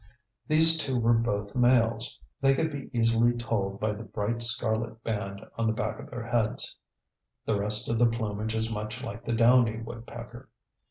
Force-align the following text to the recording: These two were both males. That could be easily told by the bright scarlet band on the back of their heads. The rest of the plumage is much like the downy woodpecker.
These 0.47 0.79
two 0.79 0.99
were 0.99 1.13
both 1.13 1.53
males. 1.53 2.19
That 2.41 2.55
could 2.55 2.71
be 2.71 2.89
easily 2.91 3.33
told 3.37 3.79
by 3.79 3.93
the 3.93 4.01
bright 4.01 4.41
scarlet 4.41 5.03
band 5.03 5.45
on 5.59 5.67
the 5.67 5.73
back 5.73 5.99
of 5.99 6.09
their 6.09 6.25
heads. 6.25 6.75
The 7.45 7.59
rest 7.59 7.87
of 7.87 7.99
the 7.99 8.07
plumage 8.07 8.55
is 8.55 8.71
much 8.71 9.03
like 9.03 9.23
the 9.25 9.33
downy 9.33 9.77
woodpecker. 9.79 10.49